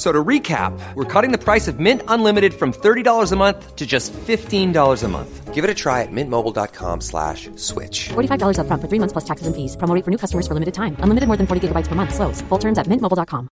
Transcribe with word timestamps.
So 0.00 0.10
to 0.10 0.24
recap, 0.28 0.72
we're 0.94 1.12
cutting 1.14 1.30
the 1.30 1.44
price 1.44 1.68
of 1.68 1.78
Mint 1.78 2.02
Unlimited 2.08 2.54
from 2.54 2.72
$30 2.72 3.32
a 3.32 3.36
month 3.36 3.76
to 3.76 3.86
just 3.86 4.14
$15 4.14 5.04
a 5.04 5.08
month. 5.08 5.54
Give 5.54 5.62
it 5.62 5.68
a 5.68 5.74
try 5.74 6.00
at 6.00 6.08
mintmobile.com 6.10 7.02
slash 7.02 7.50
switch. 7.56 8.08
$45 8.08 8.60
up 8.60 8.66
front 8.66 8.80
for 8.80 8.88
three 8.88 8.98
months 8.98 9.12
plus 9.12 9.26
taxes 9.26 9.46
and 9.46 9.54
fees. 9.54 9.76
Promo 9.76 9.94
rate 9.94 10.06
for 10.06 10.10
new 10.10 10.16
customers 10.16 10.46
for 10.48 10.54
limited 10.54 10.72
time. 10.72 10.96
Unlimited 11.00 11.26
more 11.26 11.36
than 11.36 11.46
40 11.46 11.68
gigabytes 11.68 11.86
per 11.86 11.96
month. 11.96 12.14
Slows. 12.14 12.40
Full 12.48 12.58
terms 12.58 12.78
at 12.78 12.86
mintmobile.com. 12.86 13.48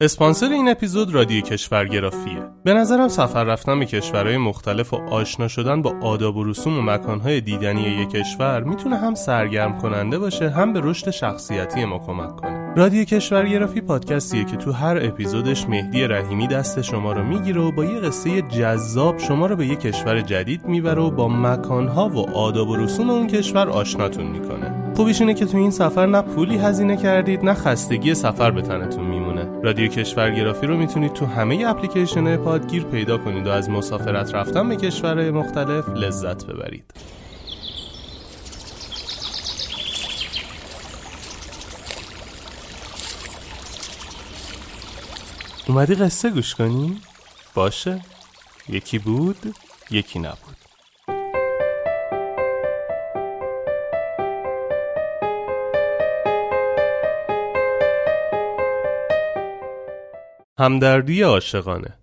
اسپانسر 0.00 0.52
این 0.52 0.68
اپیزود 0.68 1.14
رادیو 1.14 1.40
کشورگرافیه 1.40 2.42
به 2.64 2.74
نظرم 2.74 3.08
سفر 3.08 3.44
رفتن 3.44 3.78
به 3.78 3.86
کشورهای 3.86 4.36
مختلف 4.36 4.94
و 4.94 4.96
آشنا 4.96 5.48
شدن 5.48 5.82
با 5.82 5.94
آداب 6.02 6.36
و 6.36 6.44
رسوم 6.44 6.78
و 6.78 6.82
مکانهای 6.82 7.40
دیدنی 7.40 7.82
یک 7.82 8.10
کشور 8.10 8.62
می‌تونه 8.62 8.96
هم 8.96 9.14
سرگرم 9.14 9.78
کننده 9.78 10.18
باشه 10.18 10.50
هم 10.50 10.72
به 10.72 10.80
رشد 10.82 11.10
شخصیتی 11.10 11.84
ما 11.84 11.98
کمک 11.98 12.36
کنه 12.36 12.57
رادیو 12.76 13.04
کشورگرافی 13.04 13.80
پادکستیه 13.80 14.44
که 14.44 14.56
تو 14.56 14.72
هر 14.72 14.98
اپیزودش 15.02 15.68
مهدی 15.68 16.06
رحیمی 16.06 16.46
دست 16.46 16.82
شما 16.82 17.12
رو 17.12 17.24
می‌گیره 17.24 17.60
و 17.60 17.72
با 17.72 17.84
یه 17.84 18.00
قصه 18.00 18.42
جذاب 18.42 19.18
شما 19.18 19.46
رو 19.46 19.56
به 19.56 19.66
یه 19.66 19.76
کشور 19.76 20.20
جدید 20.20 20.64
می‌بره 20.64 21.02
و 21.02 21.10
با 21.10 21.28
مکانها 21.28 22.08
و 22.08 22.30
آداب 22.36 22.68
و 22.68 22.76
رسوم 22.76 23.10
اون 23.10 23.26
کشور 23.26 23.68
آشناتون 23.68 24.26
می‌کنه. 24.26 24.94
خوبیش 24.96 25.20
اینه 25.20 25.34
که 25.34 25.46
تو 25.46 25.56
این 25.56 25.70
سفر 25.70 26.06
نه 26.06 26.22
پولی 26.22 26.58
هزینه 26.58 26.96
کردید 26.96 27.44
نه 27.44 27.54
خستگی 27.54 28.14
سفر 28.14 28.50
به 28.50 28.62
تنتون 28.62 29.04
میمونه. 29.04 29.60
رادیو 29.62 29.88
کشورگرافی 29.88 30.66
رو 30.66 30.76
می‌تونید 30.76 31.12
تو 31.12 31.26
همه 31.26 31.64
اپلیکیشن 31.66 32.36
پادگیر 32.36 32.84
پیدا 32.84 33.18
کنید 33.18 33.46
و 33.46 33.50
از 33.50 33.70
مسافرت 33.70 34.34
رفتن 34.34 34.68
به 34.68 34.76
کشورهای 34.76 35.30
مختلف 35.30 35.88
لذت 35.88 36.46
ببرید. 36.46 36.84
اومدی 45.68 45.94
قصه 45.94 46.30
گوش 46.30 46.54
کنی؟ 46.54 47.00
باشه 47.54 48.00
یکی 48.68 48.98
بود 48.98 49.54
یکی 49.90 50.18
نبود 50.18 50.56
همدردی 60.58 61.22
عاشقانه 61.22 61.98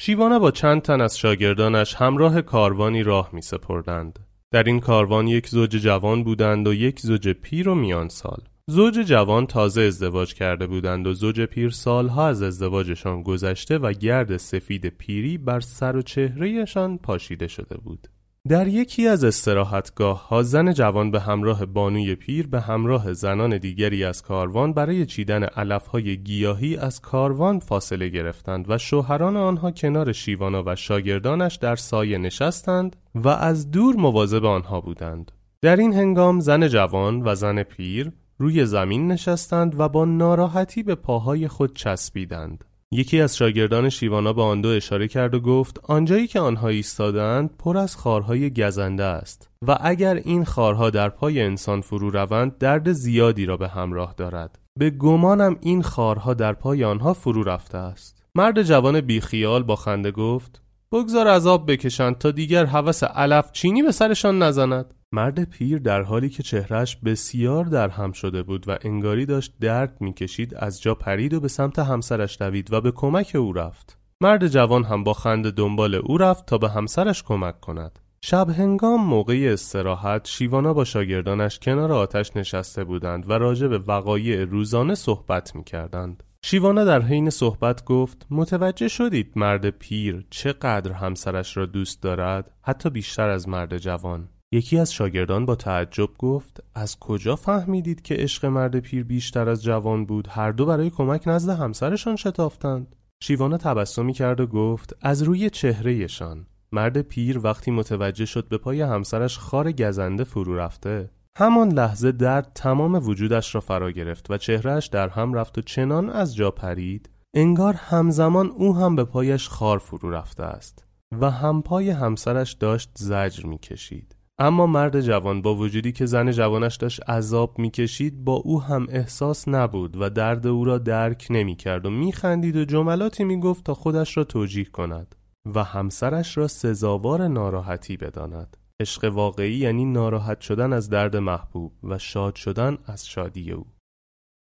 شیوانه 0.00 0.38
با 0.38 0.50
چند 0.50 0.82
تن 0.82 1.00
از 1.00 1.18
شاگردانش 1.18 1.94
همراه 1.94 2.42
کاروانی 2.42 3.02
راه 3.02 3.30
می 3.32 3.42
سپردند. 3.42 4.18
در 4.50 4.62
این 4.62 4.80
کاروان 4.80 5.28
یک 5.28 5.48
زوج 5.48 5.70
جوان 5.70 6.24
بودند 6.24 6.66
و 6.66 6.74
یک 6.74 7.00
زوج 7.00 7.28
پیر 7.28 7.68
و 7.68 7.74
میان 7.74 8.08
سال. 8.08 8.49
زوج 8.70 8.94
جوان 8.94 9.46
تازه 9.46 9.80
ازدواج 9.80 10.34
کرده 10.34 10.66
بودند 10.66 11.06
و 11.06 11.12
زوج 11.12 11.40
پیر 11.40 11.70
سالها 11.70 12.26
از 12.26 12.42
ازدواجشان 12.42 13.22
گذشته 13.22 13.78
و 13.78 13.92
گرد 13.92 14.36
سفید 14.36 14.86
پیری 14.86 15.38
بر 15.38 15.60
سر 15.60 15.96
و 15.96 16.02
چهرهشان 16.02 16.98
پاشیده 16.98 17.48
شده 17.48 17.78
بود. 17.78 18.08
در 18.48 18.66
یکی 18.66 19.08
از 19.08 19.24
استراحتگاه 19.24 20.28
ها 20.28 20.42
زن 20.42 20.72
جوان 20.72 21.10
به 21.10 21.20
همراه 21.20 21.66
بانوی 21.66 22.14
پیر 22.14 22.46
به 22.46 22.60
همراه 22.60 23.12
زنان 23.12 23.58
دیگری 23.58 24.04
از 24.04 24.22
کاروان 24.22 24.72
برای 24.72 25.06
چیدن 25.06 25.42
علف 25.42 25.94
گیاهی 25.96 26.76
از 26.76 27.00
کاروان 27.00 27.58
فاصله 27.58 28.08
گرفتند 28.08 28.70
و 28.70 28.78
شوهران 28.78 29.36
آنها 29.36 29.70
کنار 29.70 30.12
شیوانا 30.12 30.62
و 30.66 30.76
شاگردانش 30.76 31.56
در 31.56 31.76
سایه 31.76 32.18
نشستند 32.18 32.96
و 33.14 33.28
از 33.28 33.70
دور 33.70 33.96
مواظب 33.96 34.44
آنها 34.44 34.80
بودند. 34.80 35.32
در 35.62 35.76
این 35.76 35.92
هنگام 35.92 36.40
زن 36.40 36.68
جوان 36.68 37.22
و 37.24 37.34
زن 37.34 37.62
پیر 37.62 38.12
روی 38.40 38.66
زمین 38.66 39.06
نشستند 39.12 39.80
و 39.80 39.88
با 39.88 40.04
ناراحتی 40.04 40.82
به 40.82 40.94
پاهای 40.94 41.48
خود 41.48 41.76
چسبیدند. 41.76 42.64
یکی 42.92 43.20
از 43.20 43.36
شاگردان 43.36 43.88
شیوانا 43.88 44.32
به 44.32 44.42
آن 44.42 44.60
دو 44.60 44.68
اشاره 44.68 45.08
کرد 45.08 45.34
و 45.34 45.40
گفت 45.40 45.80
آنجایی 45.82 46.26
که 46.26 46.40
آنها 46.40 46.68
ایستادند 46.68 47.56
پر 47.58 47.78
از 47.78 47.96
خارهای 47.96 48.50
گزنده 48.50 49.04
است 49.04 49.50
و 49.66 49.78
اگر 49.80 50.14
این 50.14 50.44
خارها 50.44 50.90
در 50.90 51.08
پای 51.08 51.42
انسان 51.42 51.80
فرو 51.80 52.10
روند 52.10 52.58
درد 52.58 52.92
زیادی 52.92 53.46
را 53.46 53.56
به 53.56 53.68
همراه 53.68 54.14
دارد 54.16 54.58
به 54.78 54.90
گمانم 54.90 55.56
این 55.60 55.82
خارها 55.82 56.34
در 56.34 56.52
پای 56.52 56.84
آنها 56.84 57.14
فرو 57.14 57.42
رفته 57.42 57.78
است 57.78 58.22
مرد 58.34 58.62
جوان 58.62 59.00
بیخیال 59.00 59.62
با 59.62 59.76
خنده 59.76 60.10
گفت 60.10 60.62
بگذار 60.92 61.28
عذاب 61.28 61.72
بکشند 61.72 62.18
تا 62.18 62.30
دیگر 62.30 62.64
هوس 62.64 63.04
علف 63.04 63.52
چینی 63.52 63.82
به 63.82 63.92
سرشان 63.92 64.42
نزند 64.42 64.94
مرد 65.12 65.44
پیر 65.44 65.78
در 65.78 66.02
حالی 66.02 66.28
که 66.28 66.42
چهرش 66.42 66.96
بسیار 66.96 67.64
در 67.64 67.88
هم 67.88 68.12
شده 68.12 68.42
بود 68.42 68.68
و 68.68 68.78
انگاری 68.82 69.26
داشت 69.26 69.54
درد 69.60 70.00
می‌کشید 70.00 70.54
از 70.54 70.82
جا 70.82 70.94
پرید 70.94 71.34
و 71.34 71.40
به 71.40 71.48
سمت 71.48 71.78
همسرش 71.78 72.38
دوید 72.38 72.72
و 72.72 72.80
به 72.80 72.90
کمک 72.92 73.32
او 73.34 73.52
رفت. 73.52 73.98
مرد 74.20 74.46
جوان 74.46 74.84
هم 74.84 75.04
با 75.04 75.12
خند 75.12 75.50
دنبال 75.50 75.94
او 75.94 76.18
رفت 76.18 76.46
تا 76.46 76.58
به 76.58 76.70
همسرش 76.70 77.22
کمک 77.22 77.60
کند. 77.60 77.98
شب 78.22 78.50
هنگام 78.50 79.06
موقع 79.06 79.50
استراحت 79.52 80.26
شیوانا 80.26 80.74
با 80.74 80.84
شاگردانش 80.84 81.58
کنار 81.58 81.92
آتش 81.92 82.36
نشسته 82.36 82.84
بودند 82.84 83.30
و 83.30 83.32
راجع 83.32 83.66
به 83.66 83.78
وقایع 83.78 84.44
روزانه 84.44 84.94
صحبت 84.94 85.56
می 85.56 85.64
کردند. 85.64 86.22
شیوانا 86.44 86.84
در 86.84 87.02
حین 87.02 87.30
صحبت 87.30 87.84
گفت 87.84 88.26
متوجه 88.30 88.88
شدید 88.88 89.32
مرد 89.36 89.70
پیر 89.70 90.26
چقدر 90.30 90.92
همسرش 90.92 91.56
را 91.56 91.66
دوست 91.66 92.02
دارد 92.02 92.50
حتی 92.62 92.90
بیشتر 92.90 93.28
از 93.28 93.48
مرد 93.48 93.78
جوان. 93.78 94.28
یکی 94.52 94.78
از 94.78 94.92
شاگردان 94.92 95.46
با 95.46 95.54
تعجب 95.54 96.08
گفت 96.18 96.62
از 96.74 96.98
کجا 96.98 97.36
فهمیدید 97.36 98.02
که 98.02 98.14
عشق 98.14 98.44
مرد 98.44 98.78
پیر 98.78 99.04
بیشتر 99.04 99.48
از 99.48 99.62
جوان 99.62 100.04
بود؟ 100.04 100.28
هر 100.30 100.52
دو 100.52 100.66
برای 100.66 100.90
کمک 100.90 101.22
نزد 101.26 101.58
همسرشان 101.58 102.16
شتافتند. 102.16 102.96
شیوانا 103.22 103.56
تبسمی 103.56 104.12
کرد 104.12 104.40
و 104.40 104.46
گفت 104.46 104.96
از 105.00 105.22
روی 105.22 105.50
چهرهشان. 105.50 106.46
مرد 106.72 107.02
پیر 107.02 107.38
وقتی 107.38 107.70
متوجه 107.70 108.24
شد 108.24 108.48
به 108.48 108.58
پای 108.58 108.80
همسرش 108.80 109.38
خار 109.38 109.72
گزنده 109.72 110.24
فرو 110.24 110.56
رفته 110.56 111.10
همان 111.40 111.72
لحظه 111.72 112.12
درد 112.12 112.52
تمام 112.54 112.94
وجودش 112.94 113.54
را 113.54 113.60
فرا 113.60 113.90
گرفت 113.90 114.30
و 114.30 114.36
چهرهش 114.36 114.86
در 114.86 115.08
هم 115.08 115.34
رفت 115.34 115.58
و 115.58 115.60
چنان 115.60 116.10
از 116.10 116.36
جا 116.36 116.50
پرید 116.50 117.10
انگار 117.34 117.74
همزمان 117.74 118.46
او 118.46 118.76
هم 118.76 118.96
به 118.96 119.04
پایش 119.04 119.48
خار 119.48 119.78
فرو 119.78 120.10
رفته 120.10 120.42
است 120.42 120.86
و 121.20 121.30
هم 121.30 121.62
پای 121.62 121.90
همسرش 121.90 122.52
داشت 122.52 122.90
زجر 122.94 123.46
می‌کشید. 123.46 124.16
اما 124.38 124.66
مرد 124.66 125.00
جوان 125.00 125.42
با 125.42 125.54
وجودی 125.54 125.92
که 125.92 126.06
زن 126.06 126.30
جوانش 126.30 126.76
داشت 126.76 127.10
عذاب 127.10 127.58
می‌کشید 127.58 128.24
با 128.24 128.34
او 128.34 128.62
هم 128.62 128.86
احساس 128.90 129.48
نبود 129.48 129.96
و 130.00 130.10
درد 130.10 130.46
او 130.46 130.64
را 130.64 130.78
درک 130.78 131.26
نمی‌کرد 131.30 131.86
و 131.86 131.90
میخندید 131.90 132.56
و 132.56 132.64
جملاتی 132.64 133.24
می‌گفت 133.24 133.64
تا 133.64 133.74
خودش 133.74 134.16
را 134.16 134.24
توجیه 134.24 134.64
کند 134.64 135.14
و 135.54 135.64
همسرش 135.64 136.38
را 136.38 136.48
سزاوار 136.48 137.28
ناراحتی 137.28 137.96
بداند. 137.96 138.56
عشق 138.80 139.04
واقعی 139.04 139.54
یعنی 139.54 139.84
ناراحت 139.84 140.40
شدن 140.40 140.72
از 140.72 140.90
درد 140.90 141.16
محبوب 141.16 141.72
و 141.84 141.98
شاد 141.98 142.34
شدن 142.34 142.78
از 142.86 143.08
شادی 143.08 143.52
او. 143.52 143.66